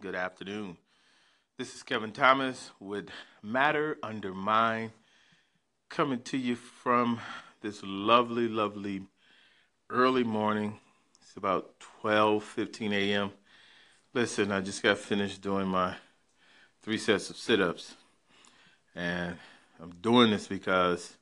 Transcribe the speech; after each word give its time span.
good 0.00 0.14
afternoon. 0.14 0.78
This 1.58 1.74
is 1.74 1.82
Kevin 1.82 2.12
Thomas 2.12 2.70
with 2.80 3.10
Matter 3.42 3.98
Under 4.02 4.32
Mind, 4.32 4.92
coming 5.90 6.22
to 6.22 6.38
you 6.38 6.56
from 6.56 7.20
this 7.60 7.82
lovely, 7.84 8.48
lovely 8.48 9.02
early 9.90 10.24
morning. 10.24 10.78
It's 11.20 11.36
about 11.36 11.78
12 12.00 12.42
15 12.42 12.94
a.m. 12.94 13.32
Listen, 14.14 14.50
I 14.50 14.62
just 14.62 14.82
got 14.82 14.96
finished 14.96 15.42
doing 15.42 15.68
my 15.68 15.96
three 16.82 16.96
sets 16.96 17.28
of 17.28 17.36
sit 17.36 17.60
ups, 17.60 17.94
and 18.94 19.36
I'm 19.82 19.90
doing 20.00 20.30
this 20.30 20.46
because 20.46 21.14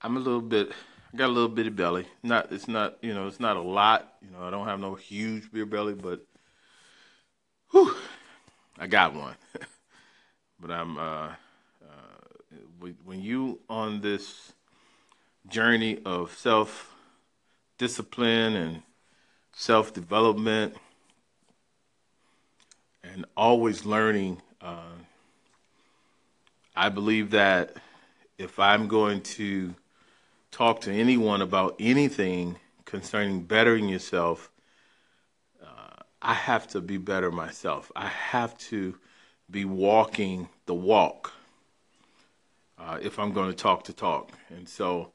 I'm 0.00 0.16
a 0.16 0.20
little 0.20 0.40
bit 0.40 0.72
I 1.12 1.16
got 1.16 1.26
a 1.26 1.32
little 1.32 1.48
bitty 1.48 1.68
belly. 1.70 2.06
Not 2.22 2.52
it's 2.52 2.68
not 2.68 2.96
you 3.02 3.12
know 3.12 3.26
it's 3.26 3.40
not 3.40 3.56
a 3.56 3.60
lot. 3.60 4.14
You 4.22 4.30
know 4.30 4.44
I 4.44 4.50
don't 4.50 4.66
have 4.66 4.80
no 4.80 4.94
huge 4.94 5.52
beer 5.52 5.66
belly, 5.66 5.94
but 5.94 6.24
whew, 7.70 7.94
I 8.78 8.86
got 8.86 9.14
one. 9.14 9.34
but 10.60 10.70
I'm 10.70 10.96
uh, 10.96 11.28
uh, 11.82 12.88
when 13.04 13.20
you 13.20 13.60
on 13.68 14.00
this 14.00 14.52
journey 15.48 16.00
of 16.04 16.34
self 16.34 16.94
discipline 17.76 18.56
and 18.56 18.82
self 19.52 19.92
development 19.92 20.76
and 23.04 23.26
always 23.36 23.84
learning. 23.84 24.40
Uh, 24.60 24.92
I 26.74 26.88
believe 26.88 27.32
that 27.32 27.76
if 28.38 28.58
I'm 28.58 28.88
going 28.88 29.20
to 29.22 29.74
talk 30.52 30.82
to 30.82 30.92
anyone 30.92 31.40
about 31.40 31.74
anything 31.80 32.56
concerning 32.84 33.42
bettering 33.42 33.88
yourself, 33.88 34.50
uh, 35.60 36.02
I 36.20 36.34
have 36.34 36.68
to 36.68 36.80
be 36.80 36.98
better 36.98 37.32
myself. 37.32 37.90
I 37.96 38.06
have 38.06 38.56
to 38.68 38.94
be 39.50 39.64
walking 39.64 40.48
the 40.66 40.74
walk 40.74 41.32
uh, 42.78 42.98
if 43.00 43.18
I'm 43.18 43.32
going 43.32 43.48
to 43.48 43.56
talk 43.56 43.84
to 43.84 43.92
talk. 43.94 44.30
And 44.50 44.68
so 44.68 45.12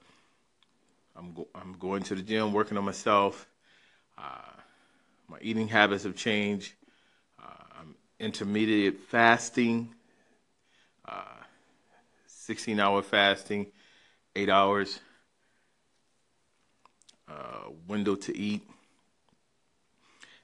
I'm, 1.15 1.33
go- 1.33 1.47
I'm 1.53 1.73
going 1.73 2.01
to 2.03 2.15
the 2.15 2.23
gym, 2.23 2.51
working 2.51 2.77
on 2.77 2.83
myself. 2.83 3.47
Uh, 4.17 4.61
my 5.27 5.37
eating 5.39 5.67
habits 5.67 6.03
have 6.03 6.15
changed. 6.15 6.73
Uh, 7.39 7.63
I'm 7.79 7.95
intermediate 8.19 8.99
fasting, 8.99 9.93
uh, 11.07 11.43
16 12.25 12.79
hour 12.79 13.03
fasting, 13.03 13.67
eight 14.35 14.49
hours 14.49 14.99
window 17.87 18.15
to 18.15 18.37
eat. 18.37 18.67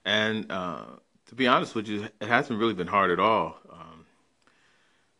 And 0.05 0.51
uh, 0.51 0.85
to 1.27 1.35
be 1.35 1.47
honest 1.47 1.75
with 1.75 1.87
you, 1.87 2.07
it 2.19 2.27
hasn't 2.27 2.59
really 2.59 2.73
been 2.73 2.87
hard 2.87 3.11
at 3.11 3.19
all. 3.19 3.57
Um, 3.71 4.05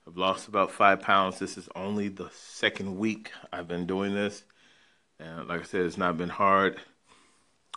I've 0.08 0.18
lost 0.18 0.48
about 0.48 0.72
five 0.72 1.02
pounds. 1.02 1.40
This 1.40 1.58
is 1.58 1.70
only 1.76 2.10
the 2.10 2.30
second 2.34 2.98
week 2.98 3.32
I've 3.52 3.68
been 3.68 3.86
doing 3.86 4.14
this. 4.14 4.44
And 5.20 5.48
like 5.48 5.62
I 5.62 5.64
said, 5.64 5.86
it's 5.86 5.98
not 5.98 6.18
been 6.18 6.30
hard. 6.30 6.78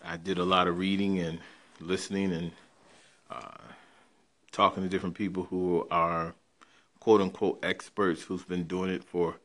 I 0.04 0.16
did 0.16 0.38
a 0.38 0.44
lot 0.44 0.68
of 0.68 0.78
reading 0.78 1.20
and 1.20 1.38
listening 1.80 2.32
and 2.32 2.50
uh, 3.30 3.58
talking 4.52 4.82
to 4.82 4.88
different 4.88 5.14
people 5.14 5.44
who 5.44 5.86
are 5.90 6.34
quote 7.00 7.20
unquote 7.20 7.60
experts 7.62 8.22
who's 8.22 8.42
been 8.44 8.64
doing 8.64 8.90
it 8.90 9.04
for 9.04 9.36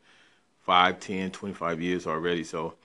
5, 0.62 1.00
10, 1.00 1.32
25 1.32 1.82
years 1.82 2.08
already. 2.08 2.44
So 2.44 2.76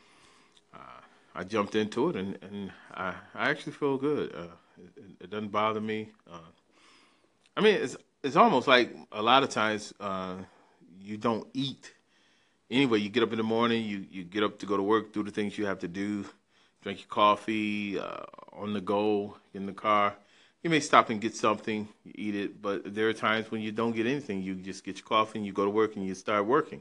I 1.39 1.45
jumped 1.45 1.75
into 1.75 2.09
it, 2.09 2.17
and, 2.17 2.39
and 2.41 2.73
I, 2.95 3.15
I 3.35 3.51
actually 3.51 3.75
feel 3.75 3.99
good. 3.99 4.35
Uh, 4.35 4.47
it, 4.97 5.03
it, 5.21 5.31
doesn't 5.31 5.53
bother 5.53 5.83
me. 5.83 6.09
Uh, 6.31 6.39
I 7.55 7.61
mean, 7.61 7.75
it's 7.75 7.95
it's 8.23 8.37
almost 8.37 8.67
like 8.67 8.97
a 9.13 9.21
lot 9.21 9.43
of 9.43 9.51
times 9.51 9.93
uh, 10.01 10.37
you 10.99 11.19
don't 11.19 11.47
eat. 11.53 11.93
Anyway, 12.71 13.01
you 13.01 13.11
get 13.11 13.23
up 13.23 13.33
in 13.33 13.37
the 13.37 13.45
morning, 13.45 13.85
you, 13.85 14.07
you 14.11 14.25
get 14.25 14.43
up 14.43 14.59
to 14.61 14.67
go 14.67 14.79
to 14.79 14.83
work, 14.83 15.13
do 15.13 15.23
the 15.23 15.31
things 15.31 15.59
you 15.59 15.67
have 15.67 15.79
to 15.81 15.89
do, 15.89 16.25
drink 16.83 17.01
your 17.01 17.09
coffee, 17.09 17.99
uh, 17.99 18.25
on 18.55 18.73
the 18.73 18.81
go, 18.81 19.37
in 19.53 19.67
the 19.67 19.73
car. 19.73 20.15
You 20.63 20.71
may 20.71 20.81
stop 20.81 21.11
and 21.11 21.21
get 21.21 21.37
something, 21.37 21.87
you 22.03 22.13
eat 22.15 22.35
it, 22.35 22.63
but 22.63 22.95
there 22.95 23.09
are 23.09 23.13
times 23.13 23.51
when 23.51 23.61
you 23.61 23.73
don't 23.73 23.95
get 23.95 24.07
anything. 24.07 24.43
You 24.43 24.55
just 24.55 24.85
get 24.85 24.97
your 24.97 25.07
coffee 25.07 25.39
and 25.39 25.47
you 25.47 25.53
go 25.53 25.65
to 25.65 25.71
work 25.71 25.97
and 25.97 26.05
you 26.05 26.15
start 26.15 26.47
working. 26.47 26.81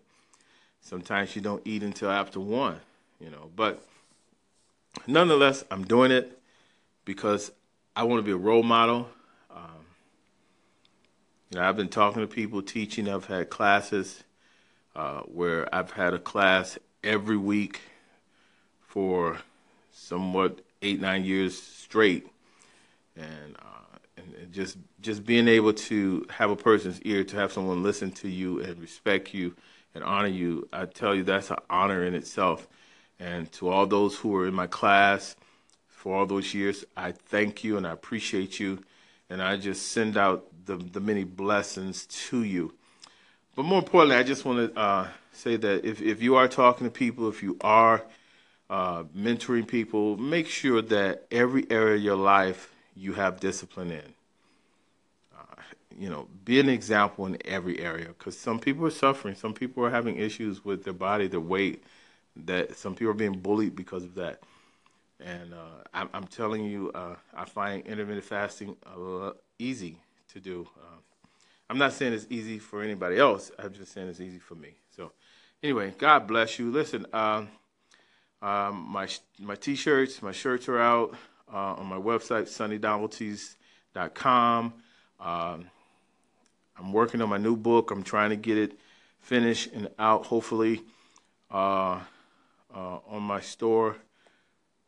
Sometimes 0.79 1.35
you 1.35 1.41
don't 1.41 1.61
eat 1.65 1.83
until 1.83 2.09
after 2.09 2.39
one, 2.39 2.79
you 3.19 3.29
know. 3.29 3.51
But 3.55 3.85
nonetheless, 5.07 5.63
I'm 5.71 5.83
doing 5.83 6.11
it 6.11 6.39
because 7.05 7.51
I 7.95 8.03
want 8.03 8.19
to 8.19 8.23
be 8.23 8.31
a 8.31 8.37
role 8.37 8.63
model. 8.63 9.09
Um, 9.49 9.85
you 11.49 11.59
know, 11.59 11.67
I've 11.67 11.77
been 11.77 11.89
talking 11.89 12.21
to 12.21 12.27
people, 12.27 12.61
teaching. 12.61 13.07
I've 13.07 13.25
had 13.25 13.49
classes 13.49 14.23
uh, 14.95 15.21
where 15.21 15.73
I've 15.73 15.91
had 15.91 16.13
a 16.13 16.19
class 16.19 16.77
every 17.03 17.37
week 17.37 17.81
for 18.87 19.37
somewhat 19.91 20.61
eight, 20.81 20.99
nine 20.99 21.25
years 21.25 21.61
straight, 21.61 22.27
and, 23.15 23.55
uh, 23.59 23.97
and, 24.17 24.33
and 24.35 24.51
just 24.51 24.77
just 25.01 25.25
being 25.25 25.47
able 25.47 25.73
to 25.73 26.25
have 26.29 26.49
a 26.49 26.55
person's 26.55 27.01
ear, 27.01 27.23
to 27.23 27.35
have 27.35 27.51
someone 27.53 27.83
listen 27.83 28.11
to 28.11 28.27
you 28.27 28.59
and 28.61 28.79
respect 28.79 29.33
you 29.33 29.55
and 29.93 30.03
honor 30.03 30.27
you, 30.27 30.67
I 30.73 30.85
tell 30.85 31.15
you 31.15 31.23
that's 31.23 31.51
an 31.51 31.57
honor 31.69 32.03
in 32.03 32.15
itself. 32.15 32.67
And 33.19 33.51
to 33.53 33.69
all 33.69 33.85
those 33.85 34.17
who 34.17 34.29
were 34.29 34.47
in 34.47 34.53
my 34.53 34.67
class 34.67 35.35
for 35.87 36.15
all 36.15 36.25
those 36.25 36.53
years, 36.53 36.85
I 36.95 37.11
thank 37.11 37.63
you 37.63 37.77
and 37.77 37.87
I 37.87 37.91
appreciate 37.91 38.59
you. 38.59 38.83
And 39.29 39.41
I 39.41 39.57
just 39.57 39.91
send 39.91 40.17
out 40.17 40.45
the, 40.65 40.75
the 40.75 40.99
many 40.99 41.23
blessings 41.23 42.05
to 42.29 42.43
you. 42.43 42.73
But 43.55 43.63
more 43.63 43.79
importantly, 43.79 44.17
I 44.17 44.23
just 44.23 44.43
want 44.43 44.73
to 44.73 44.79
uh, 44.79 45.07
say 45.31 45.55
that 45.55 45.85
if, 45.85 46.01
if 46.01 46.21
you 46.21 46.35
are 46.35 46.47
talking 46.47 46.85
to 46.85 46.91
people, 46.91 47.29
if 47.29 47.41
you 47.41 47.57
are 47.61 48.03
uh, 48.69 49.03
mentoring 49.17 49.67
people, 49.67 50.17
make 50.17 50.47
sure 50.47 50.81
that 50.81 51.25
every 51.31 51.65
area 51.69 51.95
of 51.95 52.01
your 52.01 52.15
life 52.15 52.73
you 52.95 53.13
have 53.13 53.39
discipline 53.39 53.91
in. 53.91 54.13
Uh, 55.37 55.61
you 55.97 56.09
know, 56.09 56.27
be 56.43 56.59
an 56.59 56.69
example 56.69 57.25
in 57.25 57.37
every 57.45 57.79
area 57.79 58.07
because 58.07 58.37
some 58.37 58.59
people 58.59 58.85
are 58.85 58.91
suffering. 58.91 59.35
Some 59.35 59.53
people 59.53 59.85
are 59.85 59.91
having 59.91 60.17
issues 60.17 60.65
with 60.65 60.83
their 60.83 60.93
body, 60.93 61.27
their 61.27 61.39
weight, 61.39 61.83
that 62.35 62.77
some 62.77 62.95
people 62.95 63.11
are 63.11 63.13
being 63.13 63.39
bullied 63.39 63.75
because 63.75 64.03
of 64.03 64.15
that. 64.15 64.41
And 65.19 65.53
uh, 65.53 65.83
I'm, 65.93 66.09
I'm, 66.13 66.25
telling 66.25 66.65
you, 66.65 66.91
uh, 66.93 67.15
I 67.33 67.45
find 67.45 67.85
intermittent 67.85 68.25
fasting 68.25 68.75
easy 69.57 69.97
to 70.33 70.41
do. 70.41 70.67
Uh, 70.77 70.97
I'm 71.69 71.77
not 71.77 71.93
saying 71.93 72.11
it's 72.13 72.27
easy 72.29 72.59
for 72.59 72.81
anybody 72.81 73.17
else. 73.17 73.49
I'm 73.57 73.71
just 73.73 73.93
saying 73.93 74.09
it's 74.09 74.19
easy 74.19 74.39
for 74.39 74.55
me. 74.55 74.75
So, 74.95 75.13
anyway, 75.63 75.93
God 75.97 76.27
bless 76.27 76.59
you. 76.59 76.69
Listen, 76.69 77.05
um, 77.13 77.47
um, 78.41 78.85
my 78.89 79.07
my 79.39 79.55
t-shirts, 79.55 80.21
my 80.21 80.33
shirts 80.33 80.67
are 80.67 80.79
out 80.79 81.15
uh, 81.51 81.75
on 81.75 81.87
my 81.87 81.97
website, 81.97 82.43
sunnynovelties.com. 82.43 84.73
Um, 85.19 85.69
I'm 86.77 86.91
working 86.91 87.21
on 87.21 87.29
my 87.29 87.37
new 87.37 87.55
book. 87.55 87.91
I'm 87.91 88.03
trying 88.03 88.31
to 88.31 88.35
get 88.35 88.57
it 88.57 88.77
finished 89.21 89.71
and 89.73 89.87
out, 89.97 90.25
hopefully. 90.25 90.81
Uh, 91.49 92.01
uh, 92.75 92.99
on 93.07 93.23
my 93.23 93.39
store. 93.39 93.95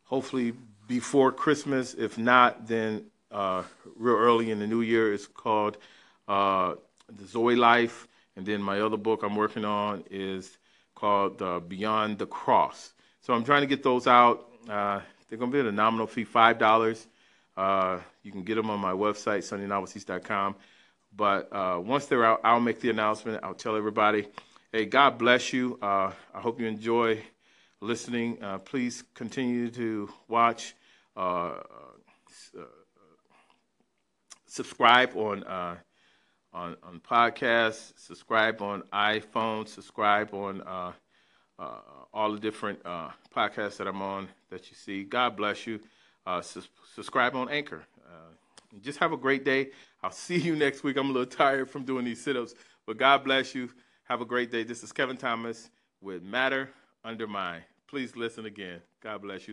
Hopefully 0.03 0.53
before 0.88 1.31
Christmas. 1.31 1.94
If 1.94 2.18
not, 2.18 2.68
then 2.68 3.06
uh, 3.31 3.63
real 3.95 4.16
early 4.16 4.51
in 4.51 4.60
the 4.60 4.68
new 4.68 4.81
year. 4.81 5.13
It's 5.13 5.28
called 5.28 5.78
uh, 6.28 6.75
The 7.10 7.25
Zoe 7.25 7.56
Life. 7.56 8.07
And 8.36 8.45
then 8.45 8.62
my 8.62 8.81
other 8.81 8.98
book 8.98 9.24
I'm 9.24 9.36
working 9.36 9.66
on 9.66 10.04
is 10.10 10.57
called 10.95 11.42
uh, 11.42 11.60
Beyond 11.60 12.19
the 12.19 12.28
Cross. 12.28 12.94
So 13.22 13.34
I'm 13.34 13.44
trying 13.44 13.62
to 13.62 13.68
get 13.68 13.84
those 13.84 14.07
out. 14.07 14.48
Uh, 14.69 15.01
they're 15.28 15.38
going 15.38 15.51
to 15.51 15.56
be 15.56 15.60
at 15.60 15.66
a 15.66 15.72
nominal 15.72 16.07
fee, 16.07 16.25
$5. 16.25 17.06
Uh, 17.56 18.00
you 18.24 18.31
can 18.31 18.44
get 18.44 18.56
them 18.56 18.69
on 18.69 18.80
my 18.80 18.92
website, 18.92 19.40
sunnynovelties.com. 19.40 20.56
But 21.16 21.83
once 21.83 22.06
they're 22.06 22.24
out, 22.24 22.42
I'll 22.44 22.60
make 22.60 22.80
the 22.80 22.92
announcement. 22.92 23.44
I'll 23.44 23.56
tell 23.56 23.75
everybody. 23.75 24.28
Hey, 24.72 24.86
God 24.86 25.18
bless 25.18 25.51
you. 25.51 25.80
I 25.81 26.13
hope 26.36 26.60
you 26.60 26.68
enjoy 26.68 27.24
listening. 27.81 28.41
Uh, 28.41 28.57
please 28.57 29.03
continue 29.13 29.69
to 29.69 30.09
watch, 30.27 30.75
uh, 31.15 31.19
uh, 32.57 32.62
subscribe 34.45 35.15
on 35.15 35.44
uh, 35.44 35.75
on 36.53 36.75
on 36.83 37.00
podcasts, 37.00 37.94
subscribe 37.97 38.62
on 38.62 38.81
iPhone, 38.94 39.68
subscribe 39.68 40.33
on 40.33 40.62
uh, 40.62 40.91
all 42.13 42.31
the 42.31 42.39
different 42.39 42.81
podcasts 42.83 43.77
that 43.77 43.88
I'm 43.88 44.01
on 44.01 44.27
that 44.50 44.69
you 44.69 44.75
see. 44.75 45.03
God 45.03 45.35
bless 45.35 45.68
you. 45.68 45.80
Su- 46.41 46.62
subscribe 46.94 47.35
on 47.35 47.50
Anchor. 47.50 47.83
just 48.81 49.00
have 49.00 49.13
a 49.13 49.18
great 49.18 49.45
day. 49.45 49.69
I'll 50.03 50.12
see 50.27 50.38
you 50.38 50.56
next 50.56 50.83
week. 50.83 50.97
I'm 50.97 51.09
a 51.09 51.13
little 51.13 51.25
tired 51.25 51.69
from 51.69 51.83
doing 51.83 52.06
these 52.06 52.23
sit-ups, 52.23 52.53
but 52.85 52.97
God 52.97 53.23
bless 53.23 53.53
you. 53.53 53.69
Have 54.06 54.21
a 54.21 54.25
great 54.25 54.51
day. 54.51 54.63
This 54.63 54.83
is 54.83 54.91
Kevin 54.91 55.18
Thomas 55.18 55.69
with 56.01 56.23
Matter 56.23 56.69
under 57.03 57.27
Mind. 57.27 57.63
Please 57.88 58.15
listen 58.15 58.45
again. 58.45 58.81
God 59.01 59.21
bless 59.21 59.41
you. 59.41 59.45